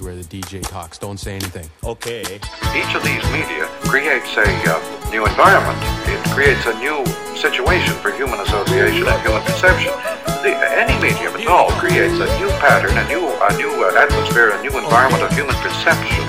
[0.00, 0.98] is where the DJ talks.
[0.98, 1.68] Don't say anything.
[1.84, 2.22] Okay.
[2.74, 5.78] Each of these media creates a uh, new environment.
[6.08, 7.04] It creates a new
[7.36, 9.92] situation for human association and human perception.
[10.42, 14.50] The, any medium at all creates a new pattern, a new, a new uh, atmosphere,
[14.50, 16.24] a new environment of human perception,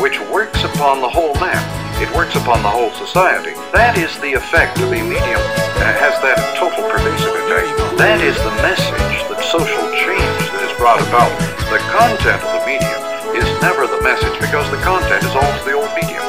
[0.00, 1.62] which works upon the whole man.
[2.02, 3.54] It works upon the whole society.
[3.70, 5.42] That is the effect of a medium.
[5.78, 7.70] Uh, has that total pervasive effect.
[7.98, 11.30] That is the message, the social change that is brought about.
[11.70, 12.51] The content
[13.62, 16.20] never the message because the content is always the old medium.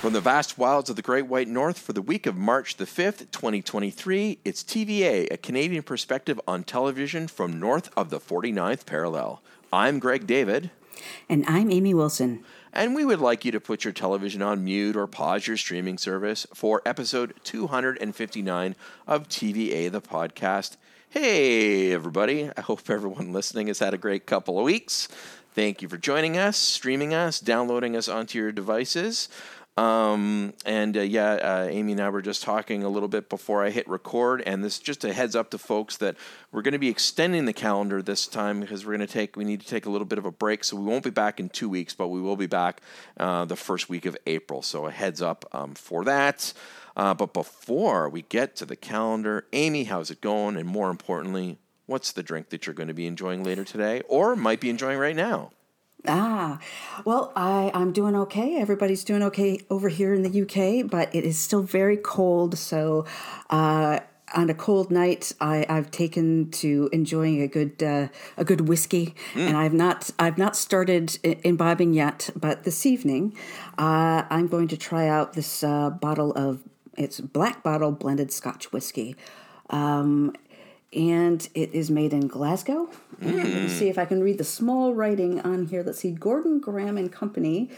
[0.00, 2.86] From the vast wilds of the Great White North for the week of March the
[2.86, 9.42] 5th, 2023, it's TVA, a Canadian perspective on television from north of the 49th parallel.
[9.70, 10.70] I'm Greg David.
[11.28, 12.42] And I'm Amy Wilson.
[12.72, 15.98] And we would like you to put your television on mute or pause your streaming
[15.98, 18.74] service for episode 259
[19.06, 20.78] of TVA, the podcast.
[21.12, 22.50] Hey, everybody.
[22.56, 25.08] I hope everyone listening has had a great couple of weeks.
[25.54, 29.28] Thank you for joining us, streaming us, downloading us onto your devices.
[29.76, 33.62] Um, and uh, yeah, uh, Amy and I were just talking a little bit before
[33.62, 36.16] I hit record, and this just a heads up to folks that
[36.50, 39.44] we're going to be extending the calendar this time because we're going to take we
[39.44, 41.50] need to take a little bit of a break, so we won't be back in
[41.50, 42.80] two weeks, but we will be back
[43.18, 44.62] uh, the first week of April.
[44.62, 46.54] So a heads up um, for that.
[46.96, 50.56] Uh, but before we get to the calendar, Amy, how's it going?
[50.56, 54.36] And more importantly, what's the drink that you're going to be enjoying later today, or
[54.36, 55.50] might be enjoying right now?
[56.06, 56.58] Ah,
[57.04, 58.56] well, I, I'm doing okay.
[58.56, 62.58] Everybody's doing okay over here in the UK, but it is still very cold.
[62.58, 63.06] So,
[63.50, 64.00] uh,
[64.34, 69.14] on a cold night, I, I've taken to enjoying a good uh, a good whiskey,
[69.34, 69.46] mm.
[69.46, 72.30] and I've not I've not started imbibing yet.
[72.34, 73.36] But this evening,
[73.78, 76.62] uh, I'm going to try out this uh, bottle of
[76.96, 79.16] it's black bottle blended Scotch whiskey.
[79.70, 80.34] Um,
[80.92, 82.90] and it is made in Glasgow.
[83.20, 83.36] Mm.
[83.36, 85.82] Let me see if I can read the small writing on here.
[85.82, 86.10] Let's see.
[86.10, 87.70] Gordon Graham and Company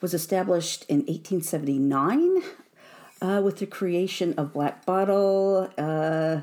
[0.00, 2.42] was established in 1879
[3.22, 5.70] uh, with the creation of Black Bottle.
[5.78, 6.40] Uh,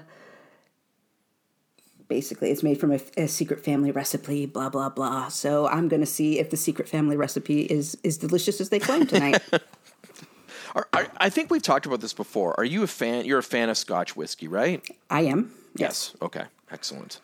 [2.08, 4.48] basically, it's made from a, a, secret family recipe.
[4.48, 5.28] Blah blah blah.
[5.28, 8.80] So I'm going to see if the secret family recipe is is delicious as they
[8.80, 9.42] claim tonight.
[11.19, 12.57] I think we've talked about this before.
[12.59, 13.25] Are you a fan?
[13.25, 14.88] You're a fan of Scotch whiskey, right?
[15.09, 15.52] I am.
[15.75, 16.12] Yes.
[16.13, 16.22] yes.
[16.22, 16.44] Okay.
[16.72, 17.19] Excellent.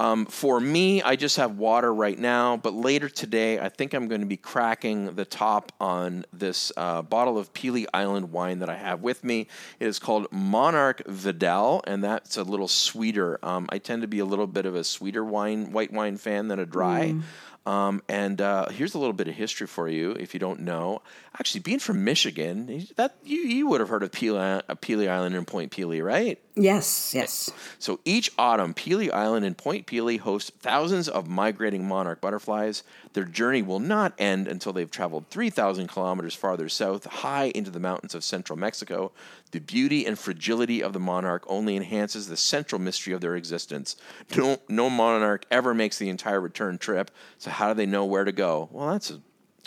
[0.00, 4.08] Um, for me, I just have water right now, but later today, I think I'm
[4.08, 8.68] going to be cracking the top on this uh, bottle of Pelee Island wine that
[8.68, 9.46] I have with me.
[9.78, 13.38] It is called Monarch Vidal, and that's a little sweeter.
[13.42, 16.48] Um, I tend to be a little bit of a sweeter wine, white wine fan
[16.48, 17.12] than a dry.
[17.12, 17.22] Mm.
[17.68, 21.02] Um, and uh, here's a little bit of history for you if you don't know.
[21.38, 25.34] Actually, being from Michigan, that you, you would have heard of Pelee, uh, Pelee Island
[25.34, 26.40] and Point Pelee, right?
[26.56, 27.50] Yes, yes.
[27.78, 32.84] So each autumn, Pelee Island and Point Pelee host thousands of migrating monarch butterflies.
[33.18, 37.80] Their journey will not end until they've traveled 3,000 kilometers farther south, high into the
[37.80, 39.10] mountains of central Mexico.
[39.50, 43.96] The beauty and fragility of the monarch only enhances the central mystery of their existence.
[44.36, 48.22] No, no monarch ever makes the entire return trip, so how do they know where
[48.22, 48.68] to go?
[48.70, 49.20] Well, that's a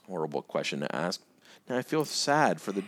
[0.07, 1.19] horrible question to ask.
[1.67, 2.85] Now I feel sad for the,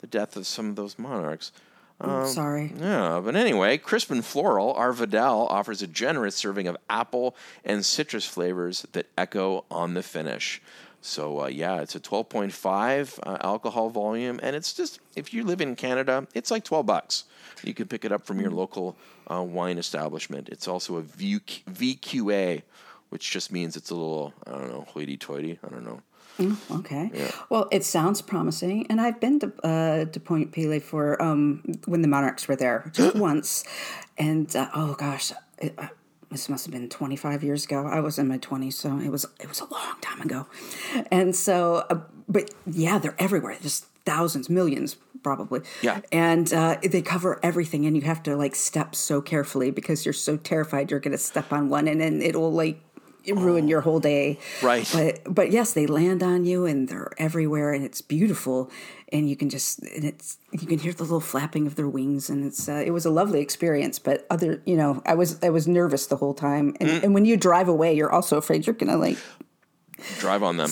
[0.00, 1.52] the death of some of those monarchs.
[2.00, 2.72] Um, sorry.
[2.78, 7.84] Yeah, but anyway, Crisp and Floral, our Vidal offers a generous serving of apple and
[7.84, 10.62] citrus flavors that echo on the finish.
[11.02, 15.60] So uh, yeah, it's a 12.5 uh, alcohol volume, and it's just if you live
[15.60, 17.24] in Canada, it's like 12 bucks.
[17.62, 18.96] You can pick it up from your local
[19.30, 20.48] uh, wine establishment.
[20.48, 22.62] It's also a VQA,
[23.10, 25.58] which just means it's a little I don't know hoity-toity.
[25.64, 26.00] I don't know.
[26.40, 27.10] Mm, okay.
[27.12, 27.30] Yeah.
[27.50, 32.02] Well, it sounds promising, and I've been to uh, to Point Pelee for um, when
[32.02, 33.64] the Monarchs were there just once,
[34.16, 35.88] and uh, oh gosh, it, uh,
[36.30, 37.86] this must have been 25 years ago.
[37.86, 40.46] I was in my 20s, so it was it was a long time ago,
[41.10, 45.60] and so uh, but yeah, they're everywhere, just thousands, millions probably.
[45.82, 46.00] Yeah.
[46.10, 50.12] And uh, they cover everything, and you have to like step so carefully because you're
[50.14, 52.82] so terrified you're going to step on one, and then it'll like
[53.26, 54.38] ruin your whole day.
[54.62, 54.88] Right.
[54.92, 58.70] But but yes, they land on you and they're everywhere and it's beautiful
[59.12, 62.30] and you can just and it's you can hear the little flapping of their wings
[62.30, 63.98] and it's uh, it was a lovely experience.
[63.98, 67.02] But other you know I was I was nervous the whole time and, mm.
[67.02, 69.18] and when you drive away, you're also afraid you're gonna like
[70.18, 70.70] drive on them.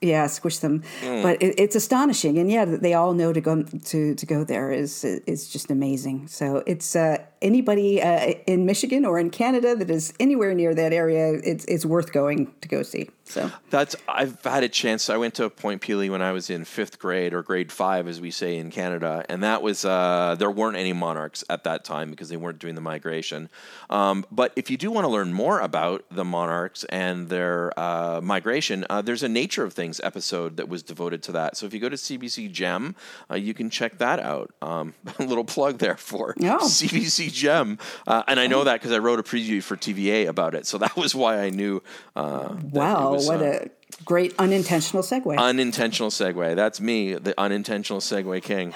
[0.00, 0.82] Yeah, squish them.
[1.00, 1.22] Mm.
[1.22, 4.44] But it, it's astonishing, and yeah, that they all know to go to to go
[4.44, 6.28] there is is just amazing.
[6.28, 10.92] So it's uh, anybody uh, in Michigan or in Canada that is anywhere near that
[10.92, 13.10] area, it's it's worth going to go see.
[13.24, 15.08] So that's I've had a chance.
[15.10, 18.20] I went to Point Pelee when I was in fifth grade or grade five, as
[18.20, 22.10] we say in Canada, and that was uh, there weren't any monarchs at that time
[22.10, 23.48] because they weren't doing the migration.
[23.90, 28.20] Um, but if you do want to learn more about the monarchs and their uh,
[28.22, 31.56] migration, uh, there's a Nature of Things episode that was devoted to that.
[31.56, 32.94] So if you go to CBC Gem,
[33.30, 34.52] uh, you can check that out.
[34.60, 36.58] Um, a little plug there for Oh.
[36.62, 40.54] CBC Gem, uh, and I know that because I wrote a preview for TVA about
[40.54, 40.66] it.
[40.66, 41.82] So that was why I knew.
[42.14, 43.68] Uh, wow, was, what uh, a
[44.04, 45.36] great unintentional segue.
[45.36, 46.56] unintentional segue.
[46.56, 48.74] That's me, the unintentional segue king.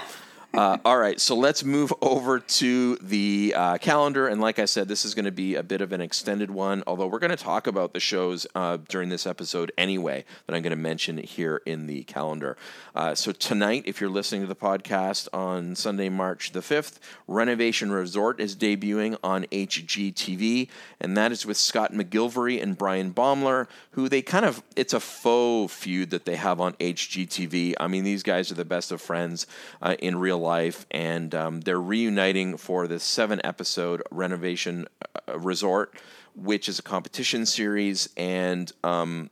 [0.57, 4.27] Uh, all right, so let's move over to the uh, calendar.
[4.27, 6.83] And like I said, this is going to be a bit of an extended one,
[6.87, 10.63] although we're going to talk about the shows uh, during this episode anyway that I'm
[10.63, 12.57] going to mention here in the calendar.
[12.95, 17.93] Uh, so tonight, if you're listening to the podcast on Sunday, March the 5th, Renovation
[17.93, 20.69] Resort is debuting on HGTV,
[21.03, 25.01] and that is with Scott McGillivray and Brian Baumler, who they kind of, it's a
[25.01, 27.75] faux feud that they have on HGTV.
[27.79, 29.47] I mean, these guys are the best of friends
[29.83, 30.46] uh, in real life,
[30.91, 34.87] and um, they're reuniting for the seven episode Renovation
[35.29, 35.95] uh, Resort,
[36.35, 38.09] which is a competition series.
[38.17, 39.31] And um,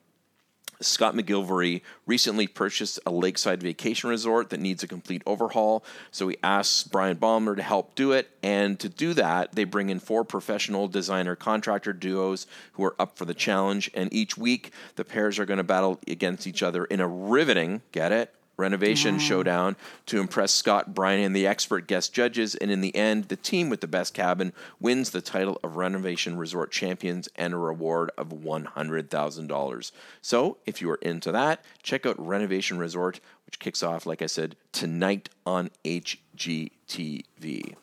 [0.81, 5.85] Scott McGillivray recently purchased a lakeside vacation resort that needs a complete overhaul.
[6.11, 8.31] So he asks Brian Baumler to help do it.
[8.43, 13.17] And to do that, they bring in four professional designer contractor duos who are up
[13.17, 13.91] for the challenge.
[13.95, 17.83] And each week, the pairs are going to battle against each other in a riveting,
[17.93, 18.35] get it?
[18.57, 22.55] Renovation showdown to impress Scott, Brian and the expert guest judges.
[22.55, 26.37] And in the end, the team with the best cabin wins the title of Renovation
[26.37, 29.93] Resort Champions and a reward of $100,000.
[30.23, 34.27] So if you are into that, check out Renovation Resort, which kicks off, like I
[34.27, 37.75] said, tonight on HGTV.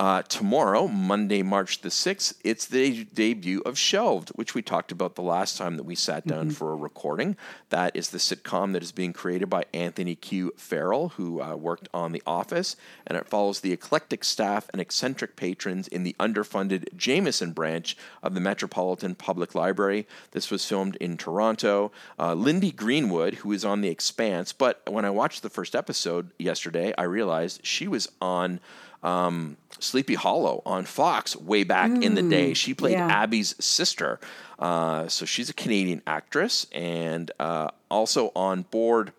[0.00, 5.14] Uh, tomorrow, Monday, March the 6th, it's the debut of Shelved, which we talked about
[5.14, 7.36] the last time that we sat down for a recording.
[7.68, 10.54] That is the sitcom that is being created by Anthony Q.
[10.56, 12.76] Farrell, who uh, worked on The Office,
[13.06, 18.32] and it follows the eclectic staff and eccentric patrons in the underfunded Jameson branch of
[18.32, 20.08] the Metropolitan Public Library.
[20.30, 21.92] This was filmed in Toronto.
[22.18, 26.30] Uh, Lyndie Greenwood, who is on The Expanse, but when I watched the first episode
[26.38, 28.60] yesterday, I realized she was on
[29.02, 32.54] um, Sleepy Hollow on Fox way back in the day.
[32.54, 33.06] She played yeah.
[33.06, 34.20] Abby's sister.
[34.58, 39.12] Uh, so she's a Canadian actress and uh, also on board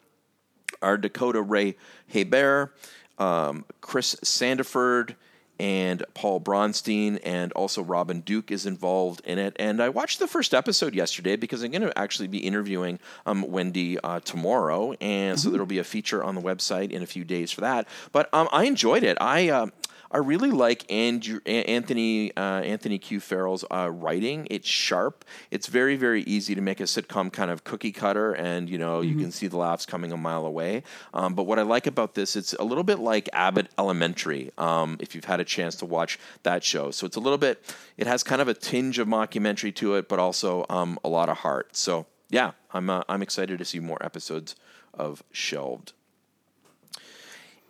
[0.82, 1.76] are Dakota Ray
[2.08, 2.76] Hebert,
[3.18, 5.16] um, Chris Sandiford,
[5.62, 9.56] and Paul Braunstein, and also Robin Duke is involved in it.
[9.60, 12.98] And I watched the first episode yesterday because I'm going to actually be interviewing
[13.28, 17.06] um, Wendy uh, tomorrow, and so there'll be a feature on the website in a
[17.06, 17.88] few days for that.
[18.12, 19.18] But um, I enjoyed it.
[19.22, 19.50] I.
[19.50, 19.72] um
[20.12, 24.46] I really like Andrew, Anthony uh, Anthony Q Farrell's uh, writing.
[24.50, 25.24] It's sharp.
[25.52, 29.00] It's very very easy to make a sitcom kind of cookie cutter, and you know
[29.02, 30.84] you can see the laughs coming a mile away.
[31.14, 34.52] Um, but what I like about this, it's a little bit like Abbott Elementary.
[34.58, 37.74] Um, if you've had a chance to watch that show, so it's a little bit.
[37.98, 41.30] It has kind of a tinge of mockumentary to it, but also um, a lot
[41.30, 41.76] of heart.
[41.76, 44.56] So yeah, I'm uh, I'm excited to see more episodes
[44.94, 45.94] of Shelved.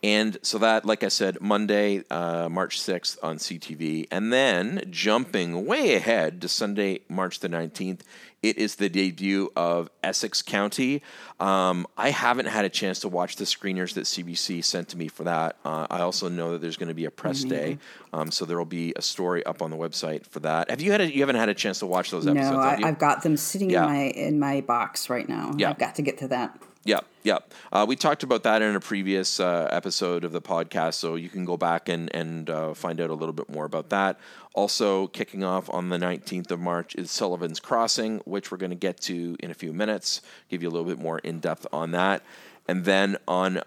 [0.03, 4.07] And so that, like I said, Monday, uh, March 6th on CTV.
[4.09, 7.99] And then jumping way ahead to Sunday, March the 19th,
[8.41, 11.03] it is the debut of Essex County.
[11.39, 15.07] Um, I haven't had a chance to watch the screeners that CBC sent to me
[15.07, 15.57] for that.
[15.63, 17.77] Uh, I also know that there's going to be a press day,
[18.13, 20.71] um, so there will be a story up on the website for that.
[20.71, 21.01] Have you had?
[21.01, 22.49] A, you haven't had a chance to watch those episodes?
[22.51, 22.87] no, have I?
[22.87, 23.83] I've got them sitting Yeah.
[23.85, 25.53] in my in my box right now.
[25.55, 25.69] Yeah.
[25.69, 26.57] I've got to get to that.
[26.83, 27.39] Yeah, yeah.
[27.71, 31.29] Uh, we talked about that in a previous uh, episode of the podcast, so you
[31.29, 34.19] can go back and and uh, find out a little bit more about that.
[34.55, 38.75] Also, kicking off on the 19th of March is Sullivan's Crossing, which we're going to
[38.75, 40.21] get to in a few minutes.
[40.49, 42.23] Give you a little bit more in depth on that,
[42.67, 43.61] and then on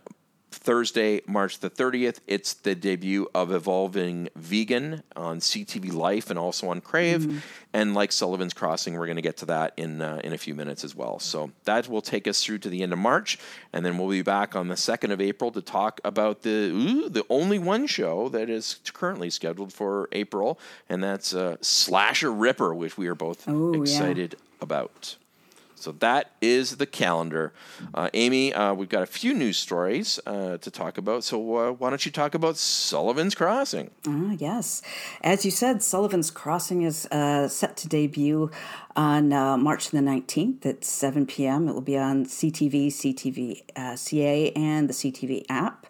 [0.57, 6.69] Thursday, March the 30th, it's the debut of Evolving Vegan on CTV Life and also
[6.69, 7.43] on Crave.
[7.73, 10.55] And like Sullivan's Crossing, we're going to get to that in uh, in a few
[10.55, 11.19] minutes as well.
[11.19, 13.39] So that will take us through to the end of March,
[13.73, 17.09] and then we'll be back on the 2nd of April to talk about the ooh,
[17.09, 20.59] the only one show that is currently scheduled for April,
[20.89, 23.81] and that's uh, Slasher Ripper, which we are both Oh, yeah.
[23.83, 25.17] excited about.
[25.75, 27.53] So that is the calendar.
[27.93, 31.25] Uh, Amy, uh, we've got a few news stories uh, to talk about.
[31.25, 33.91] So uh, why don't you talk about Sullivan's Crossing?
[34.07, 34.83] Ah, yes.
[35.23, 38.51] As you said, Sullivan's Crossing is uh, set to debut
[38.97, 41.69] on uh, March the 19th at 7 p.m.
[41.69, 45.87] It will be on CTV, CTV CA, and the CTV app.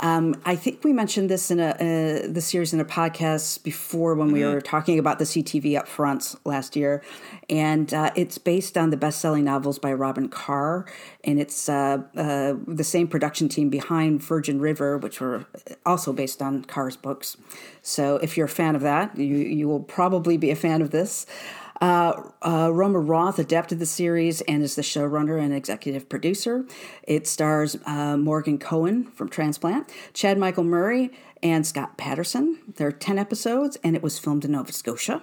[0.00, 4.14] Um, I think we mentioned this in a uh, the series in a podcast before
[4.14, 4.54] when we Mm-hmm.
[4.54, 7.02] were talking about the CTV up upfronts last year,
[7.48, 10.86] and uh, it's based on the best-selling novels by Robyn Carr,
[11.22, 15.46] and it's uh, uh, the same production team behind Virgin River, which were
[15.86, 17.36] also based on Carr's books.
[17.82, 20.90] So if you're a fan of that, you you will probably be a fan of
[20.90, 21.26] this.
[21.80, 26.64] Uh, uh, Roma Roth adapted the series and is the showrunner and executive producer.
[27.02, 31.10] It stars uh, Morgan Kohan from Transplant, Chad Michael Murray,
[31.42, 32.58] and Scott Patterson.
[32.76, 35.22] There are 10 episodes, and it was filmed in Nova Scotia.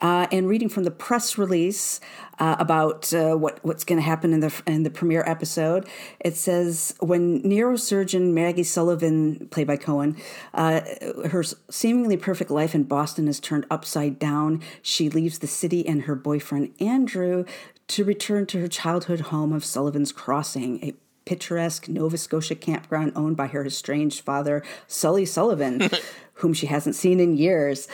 [0.00, 2.00] Uh, and reading from the press release
[2.38, 5.86] uh, about uh, what what's going to happen in the in the premiere episode,
[6.20, 10.18] it says when neurosurgeon Maggie Sullivan, played by Kohan,
[10.54, 10.80] uh,
[11.28, 14.62] her seemingly perfect life in Boston is turned upside down.
[14.80, 17.44] She leaves the city and her boyfriend Andrew
[17.88, 23.36] to return to her childhood home of Sullivan's Crossing, a picturesque Nova Scotia campground owned
[23.36, 25.90] by her estranged father, Sully Sullivan,
[26.34, 27.86] whom she hasn't seen in years.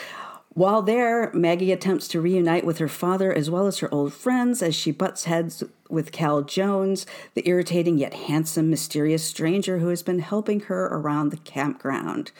[0.56, 4.62] While there, Maggie attempts to reunite with her father as well as her old friends
[4.62, 10.02] as she butts heads with Cal Jones, the irritating yet handsome, mysterious stranger who has
[10.02, 12.32] been helping her around the campground.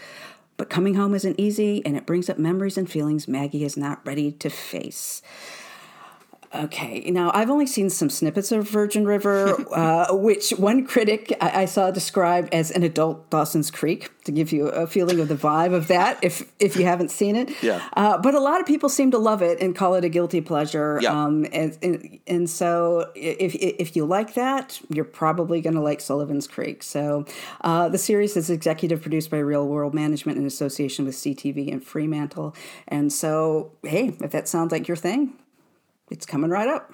[0.57, 4.01] But coming home isn't easy, and it brings up memories and feelings Maggie is not
[4.07, 5.21] ready to face.
[6.65, 11.63] Okay, now I've only seen some snippets of Virgin River, uh, which one critic I,
[11.63, 15.35] I saw described as an adult Dawson's Creek, to give you a feeling of the
[15.35, 17.51] vibe of that, if if you haven't seen it.
[17.63, 17.89] Yeah.
[17.97, 20.41] Uh, but a lot of people seem to love it and call it a guilty
[20.41, 20.99] pleasure.
[21.01, 21.13] Yeah.
[21.13, 26.01] Um, and, and and so if if you like that, you're probably going to like
[26.01, 26.83] Sullivan's Creek.
[26.83, 27.25] So
[27.63, 31.83] uh, the series is executive produced by Reel World Management in association with CTV and
[31.83, 32.55] Fremantle.
[32.89, 35.35] And so, hey, if that sounds like your thing,
[36.11, 36.93] it's coming right up.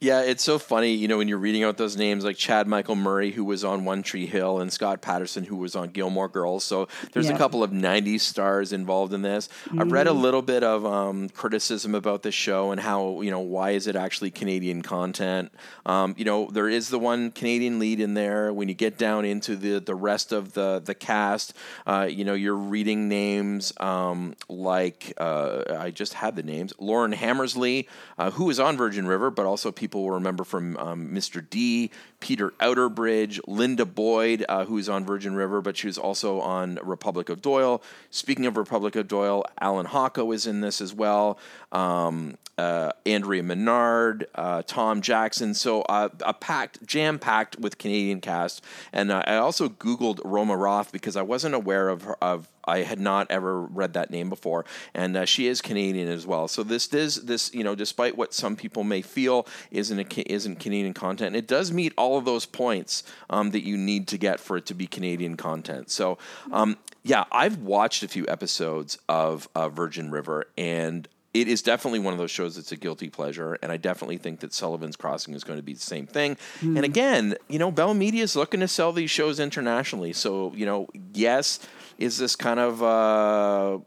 [0.00, 2.96] Yeah, it's so funny, you know, when you're reading out those names like Chad Michael
[2.96, 6.64] Murray, who was on One Tree Hill, and Scott Patterson, who was on Gilmore Girls.
[6.64, 7.34] So there's Yeah.
[7.34, 9.48] a couple of 90s stars involved in this.
[9.78, 13.40] I've read a little bit of um, criticism about this show and how, you know,
[13.40, 15.50] why is it actually Canadian content?
[15.86, 18.52] Um, you know, there is the one Canadian lead in there.
[18.52, 21.54] When you get down into the, the rest of the, the cast,
[21.86, 27.12] uh, you know, you're reading names um, like, uh, I just had the names, Lauren
[27.12, 31.44] Hammersley, uh, who is on Virgin River, but also people will remember from um, Mr.
[31.48, 36.78] D, Peter Outerbridge, Linda Boyd, uh, who's on Virgin River, but she was also on
[36.82, 37.82] Republic of Doyle.
[38.10, 41.38] Speaking of Republic of Doyle, Allan Hawco is in this as well.
[41.72, 45.54] Um, uh, Andrea Menard, uh, Tom Jackson.
[45.54, 48.64] So uh, a packed, jam packed with Canadian cast.
[48.92, 52.78] And uh, I also Googled Roma Roth because I wasn't aware of her, of I
[52.78, 56.48] had not ever read that name before, and uh, she is Canadian as well.
[56.48, 60.60] So this is this you know, despite what some people may feel isn't a, isn't
[60.60, 64.40] Canadian content, it does meet all of those points um, that you need to get
[64.40, 65.90] for it to be Canadian content.
[65.90, 66.18] So
[66.52, 71.98] um, yeah, I've watched a few episodes of uh, Virgin River, and it is definitely
[71.98, 75.34] one of those shows that's a guilty pleasure, and I definitely think that Sullivan's Crossing
[75.34, 76.36] is going to be the same thing.
[76.62, 80.64] And again, you know, Bell Media is looking to sell these shows internationally, so you
[80.64, 81.58] know, yes,
[81.98, 83.78] is this kind of uh,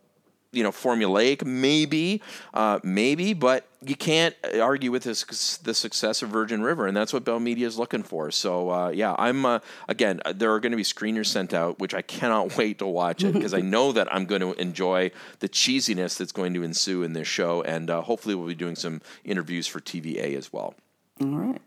[0.52, 1.46] you know formulaic?
[1.46, 2.22] Maybe,
[2.54, 7.14] uh, maybe, but you can't argue with this, the success of Virgin River, and that's
[7.14, 8.32] what Bell Media is looking for.
[8.32, 10.20] So uh, yeah, I'm uh, again.
[10.26, 13.24] uh, There are going to be screeners sent out, which I cannot wait to watch
[13.24, 17.04] it because I know that I'm going to enjoy the cheesiness that's going to ensue
[17.04, 20.74] in this show, and uh, hopefully we'll be doing some interviews for TVA as well.
[21.22, 21.62] All right.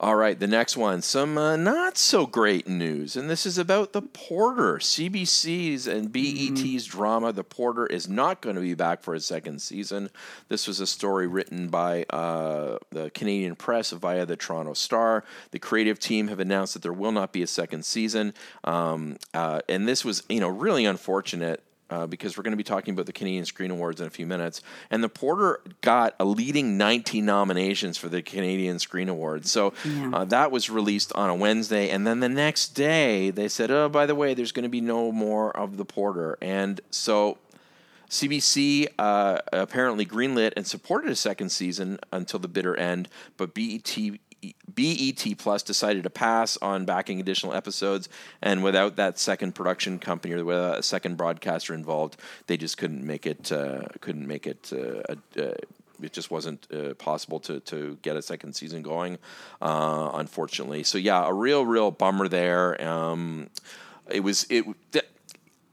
[0.00, 3.92] All right, the next one, some uh, not so great news, and this is about
[3.92, 4.74] The Porter.
[4.74, 9.60] CBC's and BET's drama, The Porter, is not going to be back for a second
[9.60, 10.08] season.
[10.48, 15.24] This was a story written by uh, the Canadian Press via the Toronto Star.
[15.50, 19.62] The creative team have announced that there will not be a second season, um, uh,
[19.68, 23.06] and this was, you know, really unfortunate uh, because we're going to be talking about
[23.06, 24.62] the Canadian Screen Awards in a few minutes.
[24.90, 29.50] And the Porter got a leading 19 nominations for the Canadian Screen Awards.
[29.50, 29.72] So
[30.12, 31.90] uh, that was released on a Wednesday.
[31.90, 34.80] And then the next day, they said, oh, by the way, there's going to be
[34.80, 36.38] no more of the Porter.
[36.40, 37.38] And so.
[38.10, 43.98] CBC uh, apparently greenlit and supported a second season until the bitter end, but BET
[44.72, 48.08] BET Plus decided to pass on backing additional episodes,
[48.40, 52.16] and without that second production company or without a second broadcaster involved,
[52.46, 53.50] they just couldn't make it.
[53.50, 54.72] Uh, couldn't make it.
[54.72, 55.54] Uh, uh,
[56.00, 59.18] it just wasn't uh, possible to to get a second season going,
[59.60, 60.84] uh, unfortunately.
[60.84, 62.80] So yeah, a real real bummer there.
[62.86, 63.50] Um,
[64.08, 64.64] it was it.
[64.92, 65.04] Th-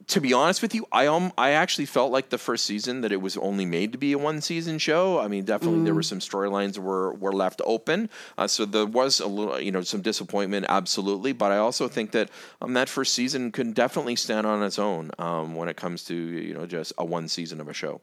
[0.08, 3.12] to be honest with you, I um I actually felt like the first season that
[3.12, 5.20] it was only made to be a one season show.
[5.20, 9.20] I mean, definitely there were some storylines were were left open, uh, so there was
[9.20, 11.34] a little you know some disappointment, absolutely.
[11.34, 12.30] But I also think that
[12.62, 16.16] um that first season can definitely stand on its own um when it comes to
[16.16, 18.02] you know just a one season of a show.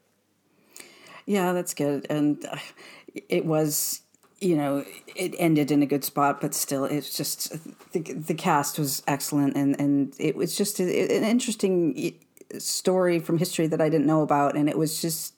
[1.26, 2.06] Yeah, that's good.
[2.10, 2.56] And uh,
[3.28, 4.01] it was,
[4.42, 4.84] you know,
[5.14, 7.52] it ended in a good spot, but still, it's just
[7.92, 12.18] the, the cast was excellent, and and it was just a, an interesting
[12.58, 15.34] story from history that I didn't know about, and it was just.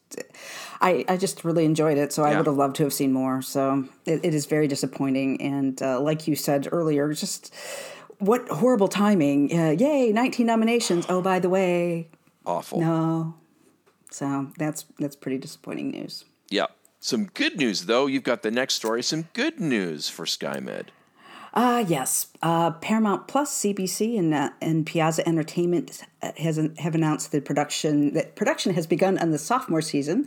[0.81, 3.43] I, I just really enjoyed it, so I would have loved to have seen more.
[3.43, 7.53] So it, it is very disappointing, and uh, like you said earlier, just
[8.19, 9.53] what horrible timing!
[9.53, 11.05] Uh, yay, nineteen nominations.
[11.09, 12.09] Oh, by the way,
[12.47, 12.81] Awful.
[12.81, 13.35] no.
[14.11, 16.25] So that's that's pretty disappointing news.
[16.49, 16.67] Yeah.
[17.05, 18.07] Some good news though.
[18.07, 19.03] You've got the next story.
[19.03, 20.87] Some good news for SkyMed.
[21.53, 22.29] Uh, yes.
[22.41, 26.03] Uh, Paramount Plus, CBC, and uh, and Piazza Entertainment
[26.39, 30.25] has have announced the production that production has begun on the sophomore season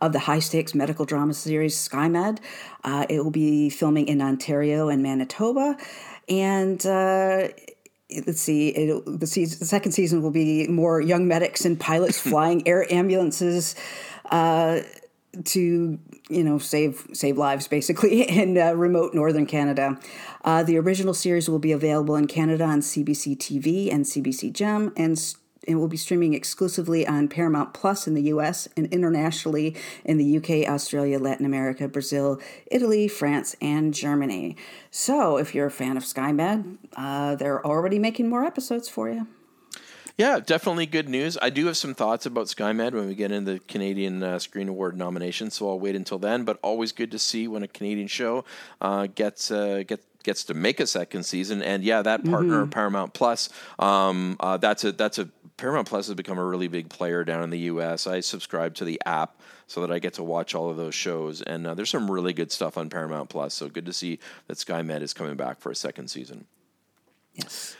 [0.00, 2.38] of the high stakes medical drama series SkyMed.
[2.84, 5.76] Uh, it will be filming in Ontario and Manitoba,
[6.28, 6.86] and.
[6.86, 7.48] Uh,
[8.26, 8.70] Let's see.
[8.70, 12.92] It, the, season, the second season will be more young medics and pilots flying air
[12.92, 13.76] ambulances
[14.32, 14.80] uh,
[15.44, 15.98] to
[16.30, 19.98] you know save save lives basically in uh, remote northern Canada.
[20.44, 24.92] Uh, the original series will be available in Canada on CBC TV and CBC Gem,
[24.96, 25.36] and s-
[25.68, 28.66] it will be streaming exclusively on Paramount Plus in the U.S.
[28.76, 34.56] and internationally in the U.K., Australia, Latin America, Brazil, Italy, France, and Germany.
[34.90, 39.26] So, if you're a fan of SkyMed, uh, they're already making more episodes for you.
[40.16, 41.38] Yeah, definitely good news.
[41.40, 44.68] I do have some thoughts about SkyMed when we get into the Canadian uh, Screen
[44.68, 46.44] Award nomination, so I'll wait until then.
[46.44, 48.44] But always good to see when a Canadian show
[48.80, 51.62] uh, gets uh, gets gets to make a second season.
[51.62, 53.48] And yeah, that partner Paramount Plus,
[53.78, 57.42] um, uh, that's a that's a Paramount Plus has become a really big player down
[57.42, 58.06] in the U.S.
[58.06, 61.42] I subscribe to the app so that I get to watch all of those shows,
[61.42, 63.54] and uh, there's some really good stuff on Paramount Plus.
[63.54, 66.46] So good to see that SkyMed is coming back for a second season.
[67.34, 67.76] Yes.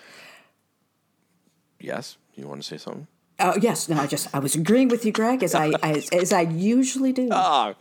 [1.81, 3.07] Yes, you want to say something?
[3.41, 6.33] Oh yes, no, I just I was agreeing with you, Greg, as I as, as
[6.33, 7.29] I usually do.
[7.43, 7.75] Ah,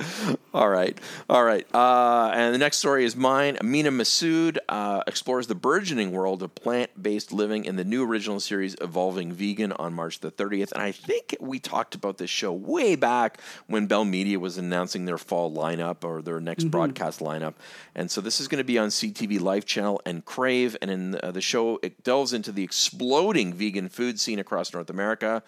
[0.54, 0.98] all right,
[1.30, 1.68] all right.
[1.76, 3.58] Uh, and the next story is mine.
[3.60, 8.76] Amina Massoud uh, explores the burgeoning world of plant-based living in the new original series
[8.80, 10.72] Evolving Vegan on March the 30th.
[10.72, 15.06] And I think we talked about this show way back when Bell Media was announcing
[15.06, 17.56] their fall lineup or their next broadcast lineup.
[17.94, 20.78] And so this is going to be on CTV Life Channel and Crave.
[20.82, 24.90] And in uh, the show, it delves into the exploding vegan food scene across North
[24.90, 25.44] America.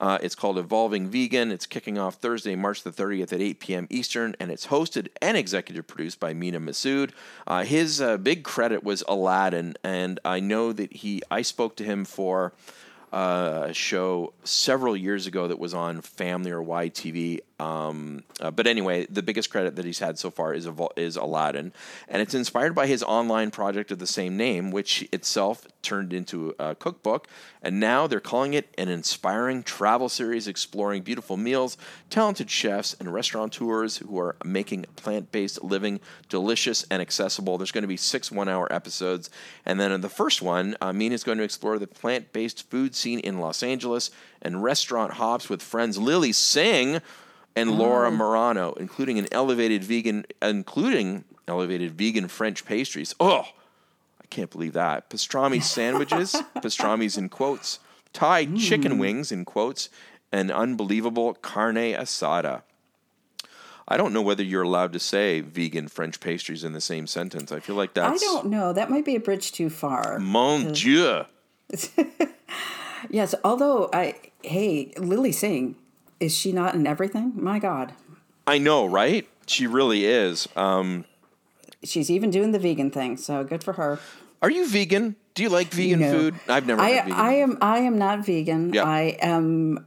[0.00, 1.52] Uh, it's called Evolving Vegan.
[1.52, 3.86] It's kicking off Thursday, March the 30th at 8 p.m.
[3.90, 7.10] Eastern, and it's hosted and executive produced by Mena Massoud.
[7.46, 11.22] Uh, his uh, big credit was Aladdin, and I know that he.
[11.30, 12.52] I spoke to him for
[13.14, 17.38] uh, a show several years ago that was on Family or YTV.
[17.60, 21.72] Um, uh, but anyway, the biggest credit that he's had so far is is Aladdin,
[22.08, 26.56] and it's inspired by his online project of the same name, which itself turned into
[26.58, 27.28] a cookbook.
[27.62, 31.78] And now they're calling it an inspiring travel series exploring beautiful meals,
[32.10, 37.58] talented chefs, and restaurateurs who are making plant based living delicious and accessible.
[37.58, 39.30] There's going to be six one hour episodes.
[39.64, 42.94] And then in the first one, uh, is going to explore the plant based food
[43.04, 47.00] scene in Los Angeles and restaurant hops with friends Lilly Singh
[47.54, 48.16] and Laura mm.
[48.16, 53.14] Marano, including an elevated vegan, including elevated vegan French pastries.
[53.20, 53.44] Oh,
[54.20, 55.10] I can't believe that.
[55.10, 57.78] Pastrami sandwiches, pastrami's in quotes,
[58.14, 59.00] Thai chicken mm.
[59.00, 59.90] wings in quotes,
[60.32, 62.62] and unbelievable carne asada.
[63.86, 67.52] I don't know whether you're allowed to say vegan French pastries in the same sentence.
[67.52, 68.22] I feel like that's.
[68.22, 68.72] I don't know.
[68.72, 70.18] That might be a bridge too far.
[70.18, 71.26] mon dieu.
[73.10, 75.76] Yes, although I hey, Lilly Singh,
[76.20, 77.32] is she not in everything?
[77.36, 77.92] My God.
[78.46, 79.26] I know, right?
[79.46, 80.48] She really is.
[80.56, 81.04] Um,
[81.82, 83.98] She's even doing the vegan thing, so good for her.
[84.42, 85.16] are you vegan?
[85.34, 86.12] Do you like vegan No.
[86.12, 86.34] food?
[86.48, 87.18] I've never I had vegan.
[87.20, 88.72] I am I am not vegan.
[88.72, 88.84] Yeah.
[88.84, 89.84] I am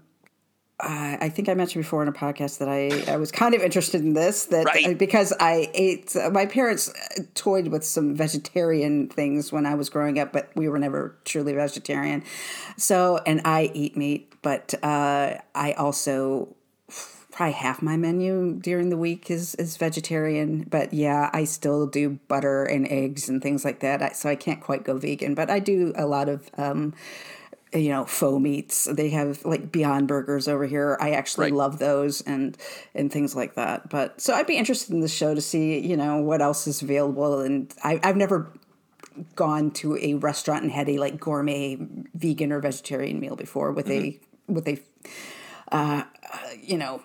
[0.80, 3.62] I I think I mentioned before in a podcast that I, I was kind of
[3.62, 4.98] interested in this that Right.
[4.98, 6.94] because I ate my parents
[7.34, 11.54] toyed with some vegetarian things when I was growing up, but we were never truly
[11.54, 12.24] vegetarian.
[12.78, 16.56] So and I eat meat, but uh, I also
[17.32, 20.64] probably half my menu during the week is is vegetarian.
[20.70, 24.02] But yeah, I still do butter and eggs and things like that.
[24.02, 26.50] I, so I can't quite go vegan, but I do a lot of.
[26.58, 26.94] Um,
[27.74, 31.54] you know faux meats they have like beyond burgers over here i actually Right.
[31.54, 32.58] love those and
[32.96, 35.98] and things like that but so i'd be interested in the show to see you
[35.98, 38.52] know what else is available and I, i've never
[39.36, 41.78] gone to a restaurant and had a like gourmet
[42.14, 44.80] vegan or vegetarian meal before with a what they,
[45.72, 46.04] uh,
[46.62, 47.02] you know,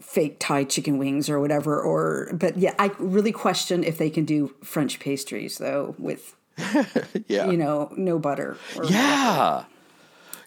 [0.00, 1.80] fake Thai chicken wings or whatever.
[1.80, 6.34] Or but yeah, I really question if they can do French pastries though with
[7.28, 7.46] Yeah.
[7.48, 8.56] you know no butter.
[8.76, 9.64] Or Yeah.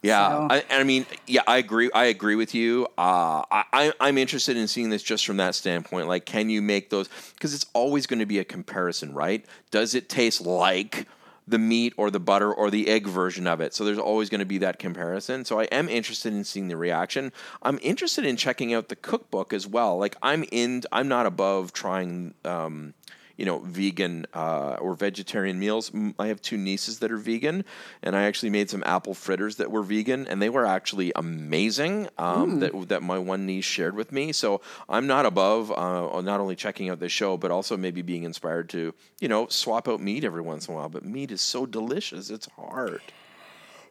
[0.05, 1.89] Yeah, So- I, I mean, yeah, I agree.
[1.93, 2.87] I agree with you.
[2.97, 6.07] Uh, I, I, I'm interested in seeing this just from that standpoint.
[6.07, 7.09] Like, can you make those?
[7.33, 9.45] Because it's always going to be a comparison, right?
[9.71, 11.07] Does it taste like
[11.47, 13.73] the meat or the butter or the egg version of it?
[13.73, 15.43] So there's always going to be that comparison.
[15.45, 17.31] So I am interested in seeing the reaction.
[17.61, 19.97] I'm interested in checking out the cookbook as well.
[19.97, 20.83] Like, I'm in.
[20.91, 22.33] I'm not above trying.
[22.43, 22.93] Um,
[23.37, 25.91] you know, vegan uh, or vegetarian meals.
[26.17, 27.65] I have two nieces that are vegan,
[28.01, 32.07] and I actually made some apple fritters that were vegan, and they were actually amazing.
[32.17, 34.31] Um, That that my one niece shared with me.
[34.31, 38.23] So I'm not above uh, not only checking out the show, but also maybe being
[38.23, 40.89] inspired to you know swap out meat every once in a while.
[40.89, 43.01] But meat is so delicious; it's hard.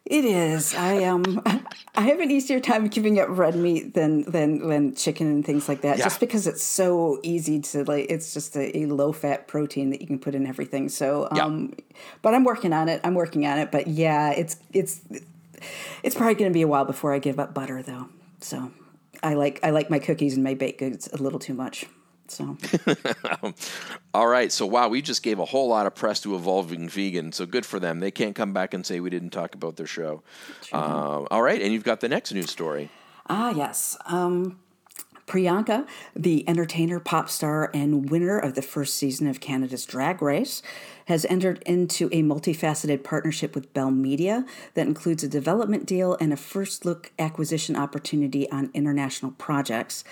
[0.07, 0.75] It is.
[0.75, 1.41] I um
[1.95, 5.67] I have an easier time giving up red meat than than than chicken and things
[5.69, 5.97] like that.
[5.97, 6.05] Yeah.
[6.05, 10.03] Just because it's so easy to like it's just a, a low fat protein that
[10.03, 10.89] you can put in everything.
[10.91, 11.45] So Yeah.
[11.47, 11.73] um
[12.21, 13.01] but I'm working on it.
[13.03, 13.73] I'm working on it.
[13.73, 15.01] But yeah, it's it's
[16.03, 18.09] it's probably gonna be a while before I give up butter though.
[18.41, 18.73] So
[19.23, 21.87] I like I like my cookies and my baked goods a little too much.
[22.29, 22.57] So
[24.15, 27.33] All right, so wow, we just gave a whole lot of press to Evolving Vegan.
[27.33, 28.01] So good for them.
[28.01, 30.23] They can't come back and say we didn't talk about their show.
[30.73, 32.91] Uh, all right, and you've got the next news story.
[33.29, 33.97] Ah, yes.
[34.07, 34.59] Um,
[35.27, 40.63] Priyanka, the entertainer, pop star, and winner of the first season of Canada's Drag Race,
[41.07, 46.33] has entered into a multifaceted partnership with Bell Media that includes a development deal and
[46.33, 50.05] a first look acquisition opportunity on international projects.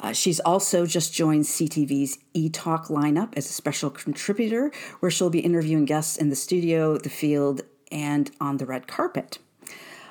[0.00, 5.30] Uh, she's also just joined CTV's E Talk lineup as a special contributor, where she'll
[5.30, 9.38] be interviewing guests in the studio, the field, and on the red carpet.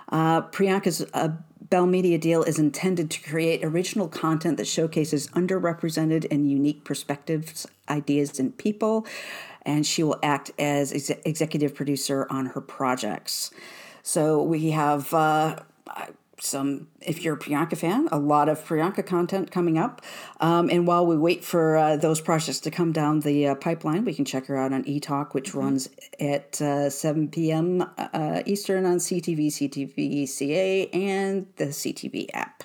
[0.09, 1.29] Uh, Priyanka's uh,
[1.69, 7.67] Bell Media deal is intended to create original content that showcases underrepresented and unique perspectives,
[7.89, 9.05] ideas, and people.
[9.63, 13.51] And she will act as ex- executive producer on her projects.
[14.01, 15.57] So we have uh,
[16.39, 20.01] some, if you're a Priyanka fan, a lot of Priyanka content coming up.
[20.39, 24.05] Um, and while we wait for uh, those projects to come down the uh, pipeline,
[24.05, 27.83] we can check her out on eTalk, which runs at uh, 7 p.m.
[27.97, 32.63] Uh, Eastern on CTV, CTV CA, and the CTV app.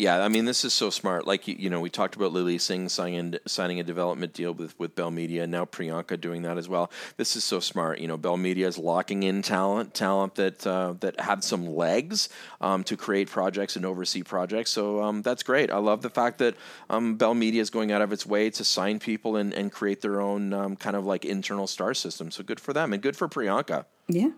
[0.00, 1.26] Yeah, I mean, this is so smart.
[1.26, 4.78] Like you, you know, we talked about Lilly Singh signing signing a development deal with
[4.78, 5.42] with Bell Media.
[5.42, 6.90] And now Priyanka doing that as well.
[7.18, 7.98] This is so smart.
[7.98, 12.30] You know, Bell Media is locking in talent, talent that uh, that have some legs
[12.62, 14.70] um, to create projects and oversee projects.
[14.70, 15.70] So um, that's great.
[15.70, 16.54] I love the fact that
[16.88, 20.00] um, Bell Media is going out of its way to sign people and, and create
[20.00, 22.30] their own um, kind of like internal star system.
[22.30, 23.84] So good for them and good for Priyanka.
[24.08, 24.30] Yeah.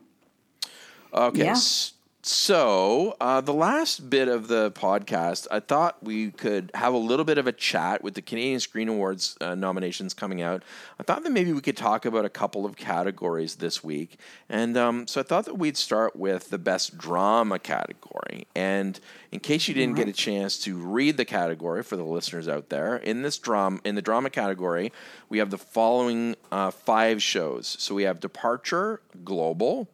[1.14, 1.44] Okay.
[1.44, 1.53] Yeah.
[1.53, 1.92] s-
[2.25, 7.25] So, uh, the last bit of the podcast, I thought we could have a little
[7.25, 10.63] bit of a chat with the Canadian Screen Awards uh, nominations coming out.
[11.01, 14.21] I thought that maybe we could talk about a couple of categories this week.
[14.49, 18.47] And um, so I thought that we'd start with the best drama category.
[18.55, 19.01] And
[19.33, 22.69] in case you didn't get a chance to read the category for the listeners out
[22.69, 24.93] there, in this drama, in the drama category,
[25.29, 27.77] we have the following uh, five shows.
[27.81, 29.89] So we have Departure Global,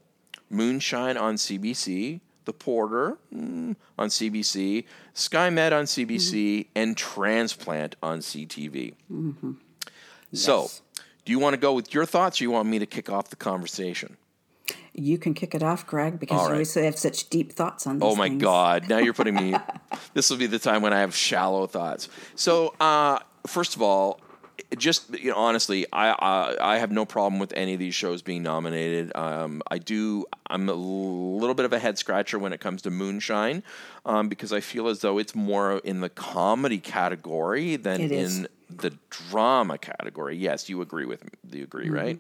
[0.51, 4.85] Moonshine on CBC, The Porter mm, on CBC,
[5.15, 8.95] SkyMed on CBC, and Transplant on CTV.
[10.33, 10.83] So, Yes.
[11.25, 13.29] do you want to go with your thoughts or you want me to kick off
[13.31, 14.17] the conversation?
[14.93, 17.99] You can kick it off, Greg, because All you always have such deep thoughts on
[18.03, 18.43] Oh my things.
[18.43, 18.89] God!
[18.89, 19.55] Now you're putting me.
[20.15, 22.09] this will be the time when I have shallow thoughts.
[22.35, 24.21] So, uh, first of all,
[24.77, 28.23] just you know, honestly, I, I I have no problem with any of these shows
[28.23, 29.13] being nominated.
[29.17, 30.27] Um, I do.
[30.49, 33.63] I'm a little bit of a head scratcher when it comes to Moonshine,
[34.05, 38.39] um, because I feel as though it's more in the comedy category than It is.
[38.39, 40.37] in the drama category.
[40.37, 41.31] Yes, you agree with me.
[41.59, 41.95] You agree, Mm-hmm.
[41.95, 42.19] right?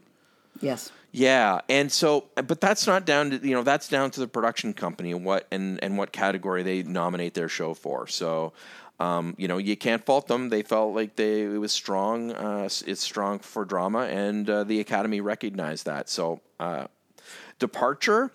[0.60, 0.90] Yes.
[1.12, 4.74] Yeah, and so, but that's not down to you know that's down to the production
[4.74, 8.06] company and what and and what category they nominate their show for.
[8.06, 8.52] So,
[9.00, 10.48] um, you know, you can't fault them.
[10.48, 12.32] They felt like they it was strong.
[12.32, 16.08] Uh, it's strong for drama, and uh, the Academy recognized that.
[16.08, 16.88] So, uh,
[17.58, 18.32] Departure.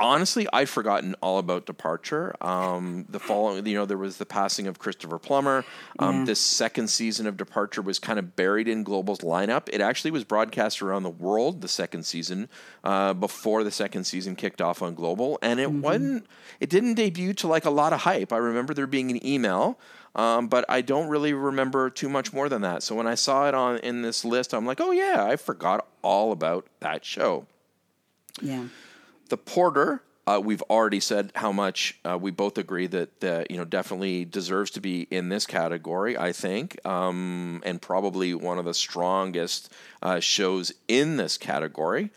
[0.00, 2.34] Honestly, I'd forgotten all about Departure.
[2.40, 5.64] Um, the following, you know, there was the passing of Christopher Plummer.
[5.98, 6.24] Um, Yeah.
[6.24, 9.68] This second season of Departure was kind of buried in Global's lineup.
[9.72, 12.48] It actually was broadcast around the world the second season
[12.82, 16.26] uh, before the second season kicked off on Global, and it wasn't.
[16.60, 18.32] It didn't debut to like a lot of hype.
[18.32, 19.78] I remember there being an email.
[20.16, 22.82] Um, but I don't really remember too much more than that.
[22.82, 25.86] So when I saw it on in this list, I'm like, oh yeah, I forgot
[26.02, 27.46] all about that show.
[28.42, 28.64] Yeah.
[29.30, 33.64] The Porter, Uh, we've already said how much uh, we both agree that you know
[33.64, 36.16] definitely deserves to be in this category.
[36.16, 42.10] I think, um, and probably one of the strongest uh, shows in this category.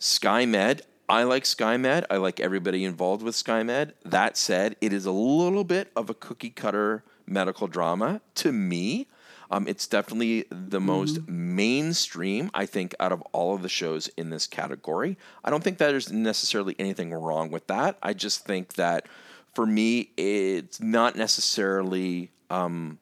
[0.00, 0.80] SkyMed.
[1.08, 2.04] I like SkyMed.
[2.10, 3.92] I like everybody involved with SkyMed.
[4.04, 9.08] That said, it is a little bit of a cookie cutter medical drama to me.
[9.50, 14.30] Um, it's definitely the most mainstream, I think, out of all of the shows in
[14.30, 15.16] this category.
[15.44, 17.98] I don't think that there's necessarily anything wrong with that.
[18.02, 19.06] I just think that
[19.54, 22.30] for me, it's not necessarily.
[22.50, 22.98] Um,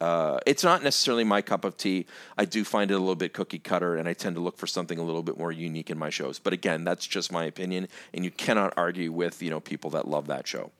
[0.00, 2.06] uh, it's not necessarily my cup of tea.
[2.36, 4.66] I do find it a little bit cookie cutter, and I tend to look for
[4.66, 6.40] something a little bit more unique in my shows.
[6.40, 10.08] But again, that's just my opinion, and you cannot argue with you know people that
[10.08, 10.72] love that show.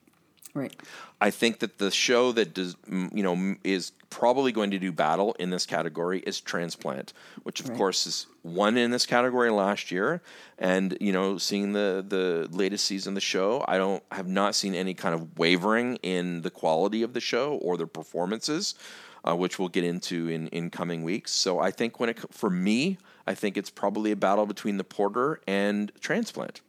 [0.54, 0.74] Right.
[1.20, 5.34] I think that the show that does, you know, is probably going to do battle
[5.38, 7.78] in this category is Transplant, which of Right.
[7.78, 10.20] course is won in this category last year.
[10.58, 14.54] And you know, seeing the the latest season of the show, I don't have not
[14.54, 18.74] seen any kind of wavering in the quality of the show or the performances,
[19.24, 21.32] uh, which we'll get into in in coming weeks.
[21.32, 24.84] So I think when it for me, I think it's probably a battle between the
[24.84, 26.60] Porter and Transplant.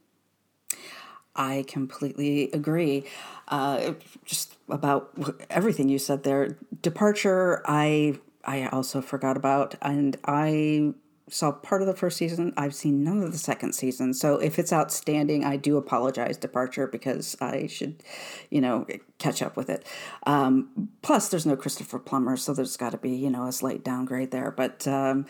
[1.36, 3.06] I completely agree.
[3.48, 3.94] Uh,
[4.26, 5.12] just about
[5.50, 6.58] everything you said there.
[6.82, 10.94] Departure, I I also forgot about, and I
[11.30, 12.54] saw part of the first season.
[12.58, 14.14] I've seen none of the second season.
[14.14, 18.04] So if it's outstanding, I do apologize, Departure, because I should,
[18.50, 18.86] you know,
[19.18, 19.86] catch up with it.
[20.28, 23.84] Um, plus, there's no Christopher Plummer, so there's got to be, you know, a slight
[23.84, 24.52] downgrade there.
[24.52, 25.26] But um,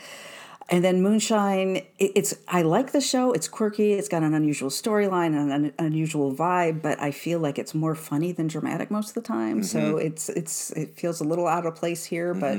[0.69, 3.33] and then Moonshine, it, it's I like the show.
[3.33, 3.93] It's quirky.
[3.93, 7.95] It's got an unusual storyline and an unusual vibe, but I feel like it's more
[7.95, 9.63] funny than dramatic most of the time.
[9.63, 12.57] So it's it's it feels a little out of place here, but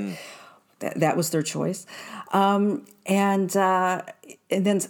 [0.79, 1.85] that, that was their choice.
[2.31, 4.03] Um, and uh,
[4.49, 4.81] and then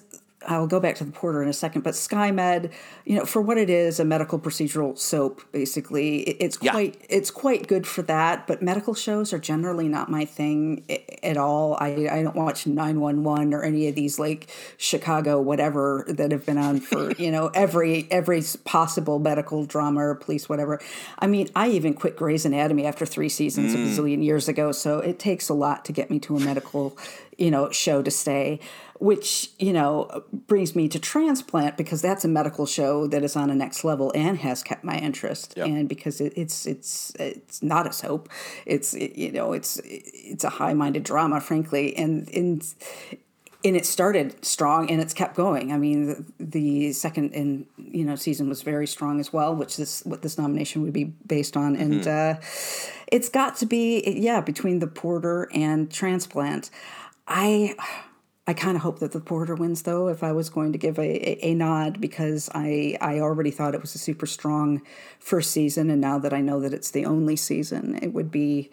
[0.48, 2.72] I'll go back to the Porter in a second, but SkyMed,
[3.06, 6.72] you know, for what it is, a medical procedural soap, basically, it, it's Yeah.
[6.72, 8.48] quite it's quite good for that.
[8.48, 10.84] But medical shows are generally not my thing
[11.24, 11.78] at all.
[11.80, 16.32] I, I don't watch nine one one or any of these like Chicago whatever that
[16.32, 20.80] have been on for you know every every possible medical drama or police whatever.
[21.20, 23.86] I mean, I even quit Grey's Anatomy after three seasons a mm.
[23.88, 24.72] bazillion years ago.
[24.72, 26.98] So it takes a lot to get me to a medical
[27.38, 28.60] you know show to stay
[29.00, 33.50] which you know brings me to transplant because that's a medical show that is on
[33.50, 35.68] a next level and has kept my interest Yep.
[35.68, 38.30] and because it, it's it's it's not a soap
[38.66, 42.74] it's it, you know it's it's a high-minded drama frankly and and
[43.66, 45.72] and it started strong and it's kept going.
[45.72, 49.80] I mean, the, the second in you know season was very strong as well, which
[49.80, 51.76] is what this nomination would be based on.
[51.76, 52.36] And uh,
[53.08, 56.70] it's got to be yeah between the Porter and Transplant.
[57.28, 57.76] I
[58.48, 60.08] I kind of hope that the Porter wins though.
[60.08, 63.74] If I was going to give a, a, a nod, because I I already thought
[63.74, 64.82] it was a super strong
[65.20, 68.70] first season, and now that I know that it's the only season, it would be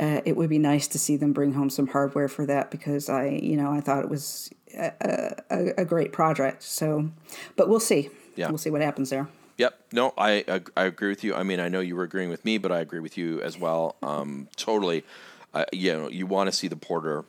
[0.00, 3.10] uh, it would be nice to see them bring home some hardware for that because
[3.10, 6.62] I, you know, I thought it was a, a, a great project.
[6.62, 7.10] So,
[7.56, 8.08] but we'll see.
[8.34, 8.48] Yeah.
[8.48, 9.28] We'll see what happens there.
[9.58, 9.78] Yep.
[9.92, 11.34] No, I ag- I agree with you.
[11.34, 13.58] I mean, I know you were agreeing with me, but I agree with you as
[13.58, 13.96] well.
[14.02, 15.04] Um, totally.
[15.52, 17.24] Uh, you know, you want to see the porter.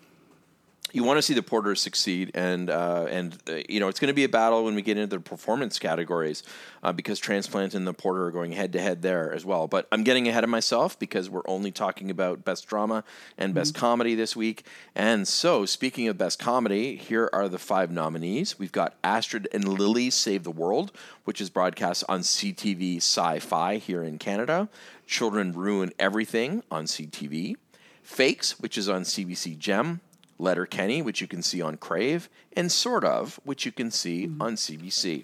[0.94, 4.10] You want to see the porter succeed, and uh, and uh, you know it's going
[4.10, 6.44] to be a battle when we get into the performance categories
[6.84, 9.68] uh, because transplant and the porter are going head to head there as well.
[9.68, 13.04] But I'm getting ahead of myself because we're only talking about best drama
[13.38, 14.66] and best comedy this week.
[14.94, 18.60] And so, speaking of best comedy, here are the five nominees.
[18.60, 20.92] We've got Astrid and Lily Save the World,
[21.24, 24.68] which is broadcast on CTV Sci-Fi here in Canada.
[25.08, 27.56] Children Ruin Everything on CTV.
[28.04, 30.02] Fakes, which is on CBC Gem.
[30.42, 34.42] Letterkenny, which you can see on Crave, and Sort of, which you can see mm-hmm.
[34.42, 35.24] on CBC.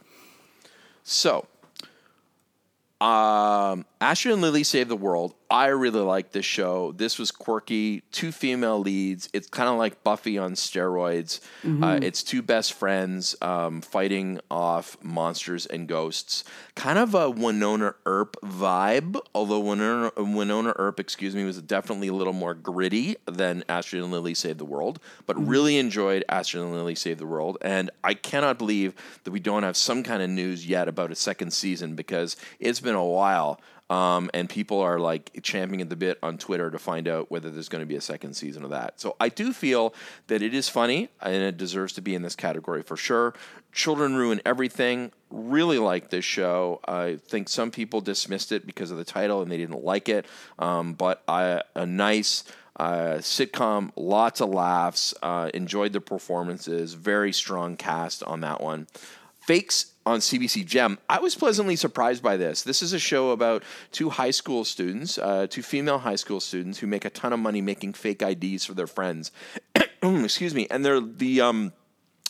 [1.04, 1.48] So,
[3.00, 5.34] um, Asher and Lily Save the World.
[5.50, 6.92] I really like this show.
[6.92, 9.30] This was quirky, two female leads.
[9.32, 11.40] It's kind of like Buffy on steroids.
[11.84, 16.44] Uh, it's two best friends um, fighting off monsters and ghosts.
[16.76, 22.14] Kind of a Wynonna Earp vibe, although Wynonna, Wynonna Earp, excuse me, was definitely a
[22.14, 25.00] little more gritty than Astrid and Lily Save the World.
[25.26, 29.40] But really enjoyed Astrid and Lily Save the World, and I cannot believe that we
[29.40, 33.06] don't have some kind of news yet about a second season because it's been a
[33.06, 33.60] while.
[33.90, 37.50] Um, and people are like champing at the bit on Twitter to find out whether
[37.50, 39.00] there's going to be a second season of that.
[39.00, 39.94] So I do feel
[40.28, 43.34] that it is funny and it deserves to be in this category for sure.
[43.72, 45.12] Children Ruin Everything.
[45.30, 46.82] Really like this show.
[46.86, 50.26] I think some people dismissed it because of the title and they didn't like it.
[50.60, 52.44] Um, but I, a nice
[52.78, 55.14] uh, sitcom, lots of laughs.
[55.22, 56.94] Uh, enjoyed the performances.
[56.94, 58.88] Very strong cast on that one.
[59.40, 62.64] Fakes on CBC Gem, I was pleasantly surprised by this.
[62.64, 66.80] This is a show about two high school students, uh, two female high school students
[66.80, 69.34] who make a ton of money making fake IDs for their friends.
[70.02, 71.74] excuse me, and they're the um,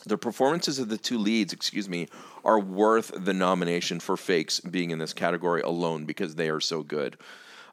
[0.08, 2.08] the performances of the two leads, excuse me,
[2.44, 6.82] are worth the nomination for fakes being in this category alone because they are so
[6.82, 7.16] good.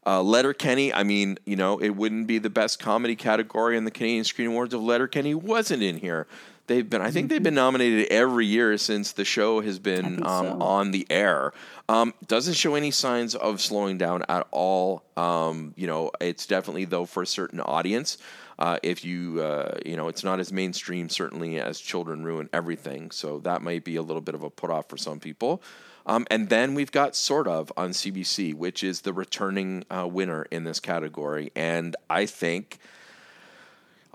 [0.06, 3.90] Uh, Letterkenny, I mean, you know, it wouldn't be the best comedy category in the
[3.90, 6.26] Canadian Screen Awards if Letterkenny wasn't in here.
[6.66, 10.46] They've been, I think, they've been nominated every year since the show has been um,
[10.46, 10.62] so.
[10.62, 11.52] on the air.
[11.90, 15.04] Um, doesn't show any signs of slowing down at all.
[15.16, 18.16] Um, you know, it's definitely though for a certain audience.
[18.58, 23.10] Uh, if you, uh, you know, it's not as mainstream certainly as Children Ruin Everything,
[23.10, 25.62] so that might be a little bit of a put off for some people.
[26.06, 30.44] Um, and then we've got Sort of on CBC, which is the returning uh, winner
[30.50, 32.78] in this category, and I think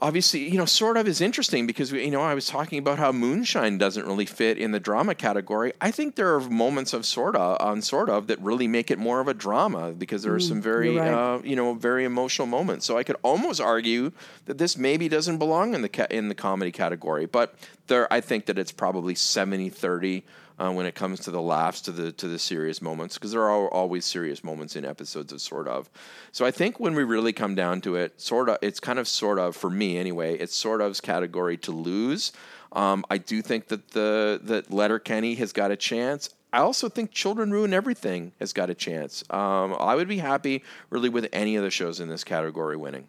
[0.02, 3.12] obviously, you know, sort of is interesting because you know I was talking about how
[3.12, 5.74] Moonshine doesn't really fit in the drama category.
[5.82, 8.98] I think there are moments of sort of on sort of that really make it
[8.98, 11.12] more of a drama because there are some very right.
[11.12, 12.86] uh, you know very emotional moments.
[12.86, 14.12] So I could almost argue
[14.46, 17.56] that this maybe doesn't belong in the ca- in the comedy category, but
[17.88, 20.24] there I think that it's probably 70-30
[20.60, 23.50] uh, when it comes to the laughs to the to the serious moments because there
[23.50, 25.90] are always serious moments in episodes of sort of
[26.32, 29.08] so i think when we really come down to it sort of it's kind of
[29.08, 32.32] sort of for me anyway it's sort of's category to lose
[32.74, 37.12] um, i do think that the that letterkenny has got a chance I also think
[37.12, 39.24] Children Ruin Everything has got a chance.
[39.30, 43.08] Um, I would be happy really with any of the shows in this category winning.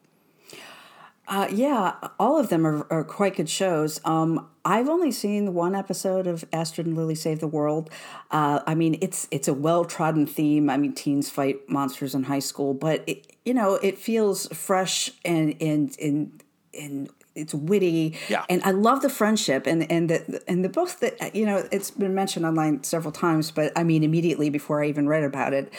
[1.31, 4.01] Uh, yeah, all of them are, are quite good shows.
[4.05, 7.89] Um, I've only seen one episode of Astrid and Lily Save the World.
[8.33, 10.69] Uh, I mean, it's it's a well trodden theme.
[10.69, 15.13] I mean, teens fight monsters in high school, but it, you know, it feels fresh
[15.25, 16.43] and and and
[16.75, 18.19] and it's witty.
[18.29, 18.45] Yeah.
[18.49, 21.91] And I love the friendship and and the and the both that you know it's
[21.91, 25.73] been mentioned online several times, but I mean immediately before I even read about it,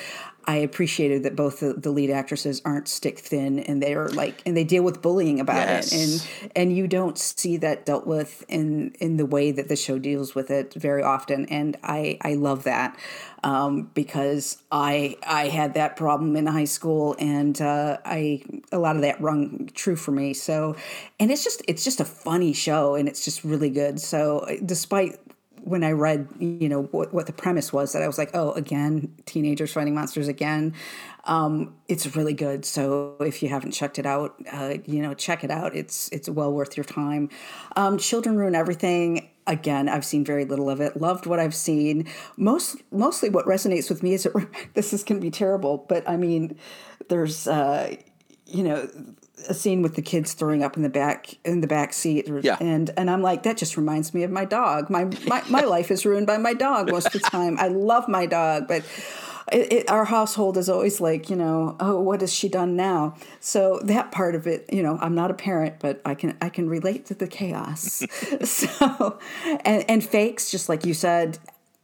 [0.46, 4.58] I appreciated that both the, the lead actresses aren't stick thin and they're like and
[4.58, 5.92] they deal with bullying about Yes.
[5.92, 5.98] it
[6.48, 10.00] and and you don't see that dealt with in in the way that the show
[10.00, 11.46] deals with it very often.
[11.48, 12.98] And I I love that
[13.44, 18.96] um, because I I had that problem in high school and uh, I a lot
[18.96, 20.34] of that rung true for me.
[20.34, 20.76] So
[21.20, 24.00] and it's just it's just a funny show and it's just really good.
[24.00, 25.20] So despite
[25.64, 28.52] when I read, you know, what, what the premise was, that I was like, oh,
[28.54, 30.74] again, teenagers fighting monsters again.
[31.26, 32.66] Um, it's really good.
[32.66, 35.76] So if you haven't checked it out, uh, you know, check it out.
[35.76, 37.30] It's it's well worth your time.
[37.76, 39.30] Um, Children ruin everything.
[39.48, 41.00] Again, I've seen very little of it.
[41.00, 42.08] Loved what I've seen.
[42.38, 44.34] Most mostly, what resonates with me is it.
[44.74, 46.58] This is going to be terrible, but I mean,
[47.10, 47.48] there's.
[47.48, 47.96] Uh,
[48.48, 48.90] you know
[49.48, 52.30] a scene with the kids throwing up in the back in the back seat.
[52.42, 52.58] Yeah.
[52.60, 54.90] and and I'm like that just reminds me of my dog.
[54.90, 57.58] My my, my life is ruined by my dog most of the time.
[57.60, 58.84] I love my dog but
[59.52, 63.16] it, it, our household is always like you know oh what has she done now?
[63.40, 66.50] So that part of it you know I'm not a parent but I can I
[66.50, 68.04] can relate to the chaos.
[68.44, 69.20] So
[69.66, 71.38] and and fakes just like you said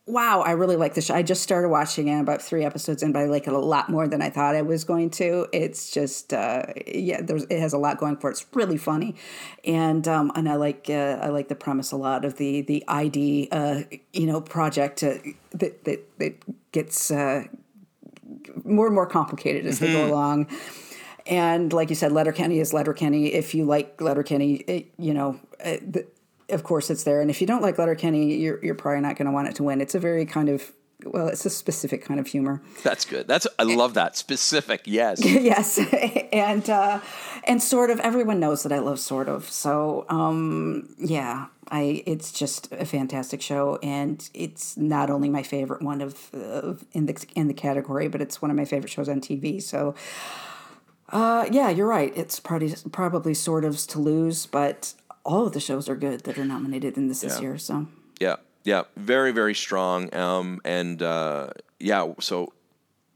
[0.08, 1.14] wow, I really like the show.
[1.14, 3.90] I just started watching it about three episodes in, but I like it a lot
[3.90, 5.48] more than I thought I was going to.
[5.52, 8.34] It's just, uh, yeah, there's it has a lot going for it.
[8.34, 9.16] It's really funny,
[9.66, 12.84] and um, and I like uh, I like the premise a lot of the the
[12.88, 13.82] ID uh,
[14.14, 15.16] you know project uh,
[15.52, 17.44] that that that gets uh,
[18.64, 20.48] more and more complicated as they go along.
[21.26, 23.34] And like you said, Letterkenny is Letterkenny.
[23.34, 26.08] If you like Letterkenny, it, you know, uh, the,
[26.50, 27.22] of course it's there.
[27.22, 29.64] And if you don't like Letterkenny, you're you're probably not going to want it to
[29.64, 29.82] win.
[29.82, 30.72] It's a very kind of
[31.06, 32.62] well, it's a specific kind of humor.
[32.84, 33.28] That's good.
[33.28, 34.82] That's I love that specific.
[34.86, 35.24] Yes.
[35.26, 35.78] yes,
[36.34, 37.02] and uh,
[37.44, 39.50] and sort of everyone knows that I love sort of.
[39.50, 45.82] So um, yeah, I it's just a fantastic show, and it's not only my favorite
[45.82, 49.10] one of, of in the in the category, but it's one of my favorite shows
[49.10, 49.62] on TV.
[49.62, 49.96] So.
[51.10, 52.12] Uh, yeah, you're right.
[52.18, 54.94] It's probably probably sort of to lose, but
[55.28, 57.58] all of the shows are good that are nominated in this this year.
[57.58, 57.88] So
[58.20, 60.14] Yeah, yeah, very, very strong.
[60.16, 62.54] Um, and uh, yeah, so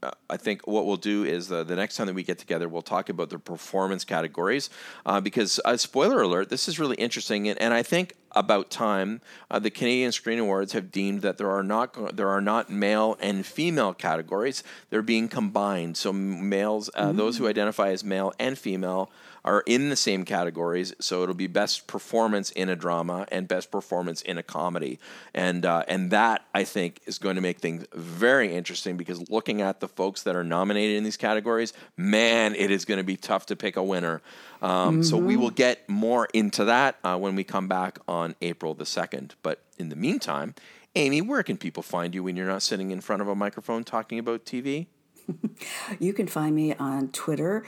[0.02, 2.68] uh, I think what we'll do is uh, the next time that we get together,
[2.68, 4.68] we'll talk about the performance categories
[5.06, 9.20] uh, because, uh, spoiler alert, this is really interesting, and, and I think about time
[9.50, 13.16] uh, the Canadian Screen Awards have deemed that there are not there are not male
[13.20, 15.96] and female categories; they're being combined.
[15.96, 19.10] So males, uh, those who identify as male and female,
[19.44, 20.94] are in the same categories.
[21.00, 24.98] So it'll be best performance in a drama and best performance in a comedy,
[25.34, 29.62] and uh, and that I think is going to make things very interesting because looking
[29.62, 33.16] at the folks that are nominated in these categories, man, it is going to be
[33.16, 34.22] tough to pick a winner.
[34.60, 38.74] Um, So we will get more into that uh, when we come back on April
[38.74, 39.34] the second.
[39.42, 40.54] But in the meantime.
[40.94, 43.82] Amy, where can people find you when you're not sitting in front of a microphone
[43.82, 44.88] talking about TV?
[46.00, 47.64] You can find me on Twitter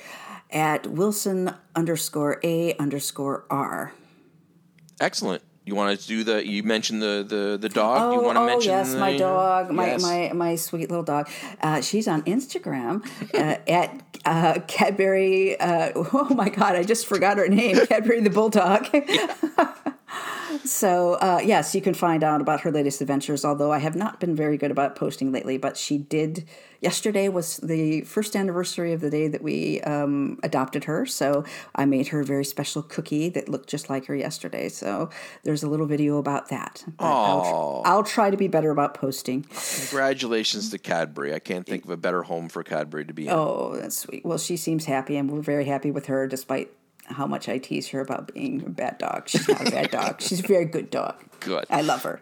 [0.50, 3.92] at Wilson underscore A underscore R.
[5.00, 5.42] Excellent.
[5.66, 6.46] You want to do the?
[6.46, 8.12] You mentioned the the the dog.
[8.12, 8.70] you want to oh mention?
[8.70, 10.02] yes, the, my dog, my, Yes.
[10.02, 11.28] my my sweet little dog.
[11.62, 13.02] Uh, she's on Instagram
[13.32, 15.58] uh, at uh, Cadbury.
[15.58, 17.86] Uh, oh my God, I just forgot her name.
[17.86, 18.88] Cadbury the Bulldog.
[20.64, 23.44] So uh, yes, you can find out about her latest adventures.
[23.44, 26.46] Although I have not been very good about posting lately, but she did.
[26.80, 31.42] Yesterday was the first anniversary of the day that we um, adopted her, so
[31.74, 34.68] I made her a very special cookie that looked just like her yesterday.
[34.68, 35.08] So
[35.44, 36.84] there's a little video about that.
[36.98, 39.46] I'll, tr- I'll try to be better about posting.
[39.88, 41.32] Congratulations to Cadbury.
[41.32, 43.32] I can't think of a better home for Cadbury to be in.
[43.32, 44.22] Oh, that's sweet.
[44.22, 46.70] Well, she seems happy, and we're very happy with her, despite
[47.06, 49.28] how much I tease her about being a bad dog.
[49.28, 50.20] She's not a bad dog.
[50.20, 51.16] She's a very good dog.
[51.40, 51.66] Good.
[51.70, 52.20] I love her.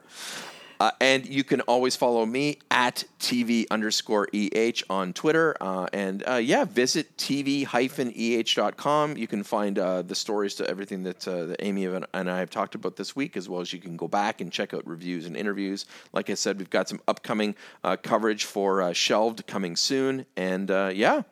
[0.83, 5.57] Uh, and you can always follow me at TV underscore EH on Twitter.
[5.61, 9.16] Uh, and uh, yeah, visit TV hyphen EH.com.
[9.16, 12.51] You can find uh, the stories to everything that, uh, that Amy and I have
[12.51, 15.24] talked about this week, as well as you can go back and check out reviews
[15.24, 15.87] and interviews.
[16.12, 17.55] Like I said, we've got some upcoming
[17.85, 20.26] uh, coverage for Shelved coming soon.
[20.37, 21.22] And yeah,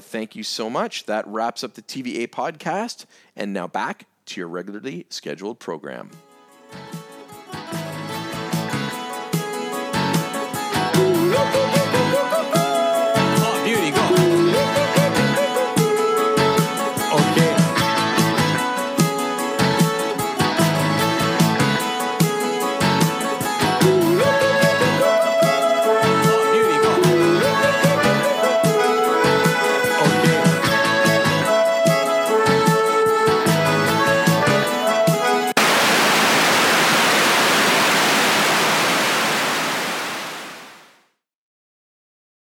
[0.00, 1.04] thank you so much.
[1.04, 3.04] That wraps up the TVA podcast.
[3.36, 6.08] And now back to your regularly scheduled program.
[11.32, 11.61] Look